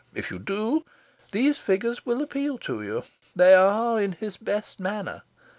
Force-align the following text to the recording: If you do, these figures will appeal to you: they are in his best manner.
If 0.15 0.31
you 0.31 0.39
do, 0.39 0.83
these 1.31 1.59
figures 1.59 2.07
will 2.07 2.23
appeal 2.23 2.57
to 2.57 2.81
you: 2.81 3.03
they 3.35 3.53
are 3.53 3.99
in 3.99 4.13
his 4.13 4.35
best 4.35 4.79
manner. 4.79 5.21